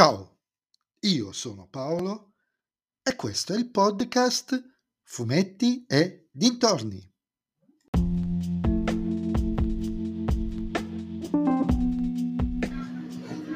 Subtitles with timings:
[0.00, 0.38] Ciao,
[1.00, 2.32] io sono Paolo
[3.02, 4.58] e questo è il podcast
[5.02, 7.06] Fumetti e Dintorni.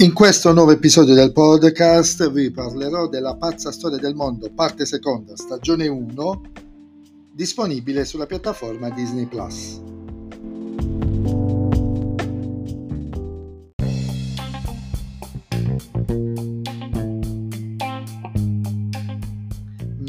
[0.01, 5.35] In questo nuovo episodio del podcast vi parlerò della pazza storia del mondo, parte seconda,
[5.39, 6.43] stagione 1,
[7.33, 9.94] disponibile sulla piattaforma Disney Plus.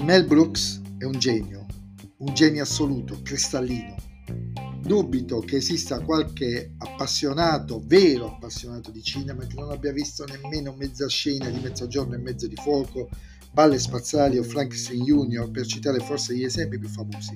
[0.05, 1.65] Mel Brooks è un genio,
[2.17, 3.95] un genio assoluto, cristallino.
[4.79, 11.09] Dubito che esista qualche appassionato, vero appassionato di cinema, che non abbia visto nemmeno mezza
[11.09, 13.09] scena di Mezzogiorno e Mezzo di Fuoco,
[13.51, 17.35] Balle Spaziali o Frankenstein Junior, per citare forse gli esempi più famosi.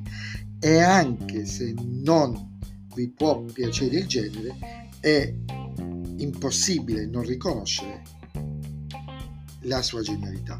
[0.59, 2.59] E anche se non
[2.93, 5.33] vi può piacere il genere, è
[6.17, 8.03] impossibile non riconoscere
[9.61, 10.59] la sua genialità.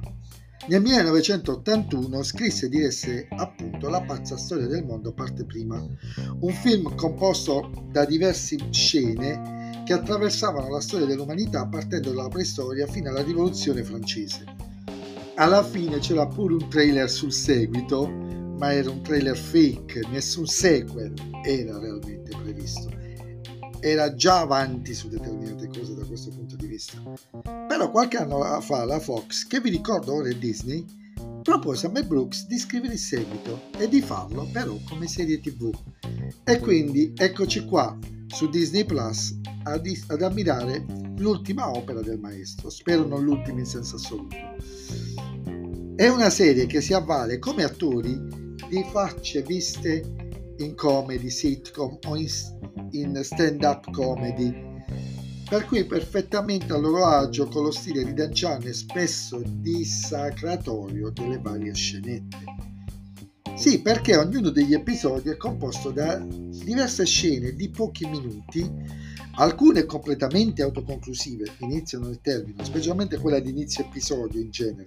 [0.68, 5.84] Nel 1981 scrisse e diresse appunto La pazza storia del mondo parte prima,
[6.42, 13.10] un film composto da diverse scene che attraversavano la storia dell'umanità partendo dalla preistoria fino
[13.10, 14.44] alla rivoluzione francese.
[15.36, 21.14] Alla fine c'era pure un trailer sul seguito, ma era un trailer fake, nessun sequel
[21.44, 22.90] era realmente previsto
[23.80, 27.02] era già avanti su determinate cose da questo punto di vista.
[27.68, 30.86] Però qualche anno fa la Fox, che vi ricordo ora è Disney,
[31.42, 35.72] propose a Mel Brooks di scrivere il seguito e di farlo però come serie tv.
[36.44, 40.86] E quindi eccoci qua su Disney Plus ad, ad ammirare
[41.18, 44.36] l'ultima opera del maestro, spero non l'ultima in senso assoluto.
[45.96, 48.18] È una serie che si avvale come attori
[48.70, 50.28] di facce viste
[50.60, 52.30] in comedy, sitcom o in
[52.92, 54.54] in stand-up comedy,
[55.50, 61.74] per cui perfettamente a loro agio con lo stile ridanciano e spesso dissacratorio delle varie
[61.74, 62.38] scenette.
[63.56, 68.66] Sì, perché ognuno degli episodi è composto da diverse scene di pochi minuti,
[69.36, 74.86] alcune completamente autoconclusive, iniziano nel termine, specialmente quella di inizio episodio in genere,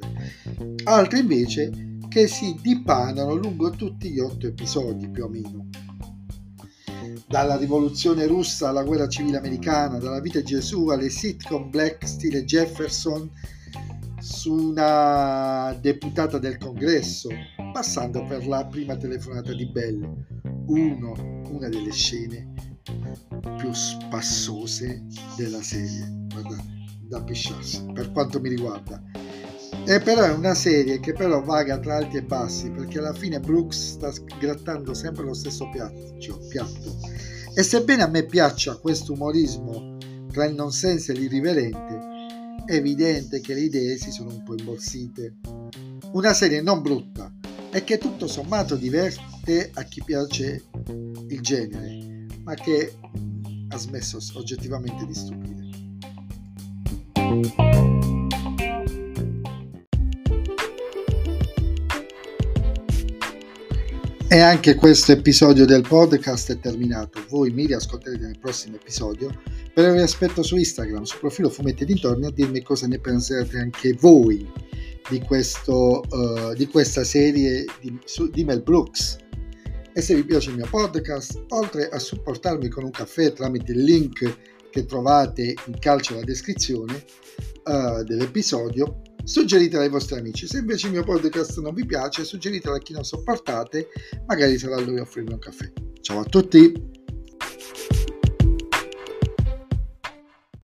[0.84, 5.68] altre invece che si dipanano lungo tutti gli otto episodi più o meno
[7.32, 12.44] dalla rivoluzione russa alla guerra civile americana, dalla vita di Gesù alle sitcom black stile
[12.44, 13.30] Jefferson
[14.20, 17.30] su una deputata del congresso,
[17.72, 20.02] passando per la prima telefonata di Bell,
[20.66, 22.52] uno, una delle scene
[23.56, 25.02] più spassose
[25.34, 26.62] della serie, guarda,
[27.00, 29.02] da pisciarsi, per quanto mi riguarda.
[29.84, 33.40] E però è una serie che però vaga tra alti e bassi perché alla fine
[33.40, 36.14] Brooks sta grattando sempre lo stesso piatto,
[36.48, 36.98] piatto.
[37.54, 39.98] E sebbene a me piaccia questo umorismo
[40.30, 42.10] tra il nonsense e l'irriverente,
[42.64, 45.34] è evidente che le idee si sono un po' imborsite.
[46.12, 47.30] Una serie non brutta
[47.72, 50.62] e che tutto sommato diverte a chi piace
[51.28, 52.94] il genere, ma che
[53.68, 55.70] ha smesso oggettivamente di stupire.
[64.32, 67.22] E anche questo episodio del podcast è terminato.
[67.28, 69.30] Voi mi riascolterete nel prossimo episodio.
[69.74, 73.92] Per vi aspetto su Instagram, sul profilo Fumetti Dintorni, a dirmi cosa ne pensate anche
[73.92, 74.50] voi
[75.10, 79.18] di, questo, uh, di questa serie di, su, di Mel Brooks.
[79.92, 83.84] E se vi piace il mio podcast, oltre a supportarmi con un caffè tramite il
[83.84, 84.38] link
[84.70, 87.04] che trovate in calcio alla descrizione
[87.64, 90.46] uh, dell'episodio, suggeritela ai vostri amici.
[90.46, 93.88] Se invece il mio podcast non vi piace, suggeritela a chi non sopportate,
[94.26, 95.70] magari sarà lui a offrirmi un caffè.
[96.00, 97.01] Ciao a tutti!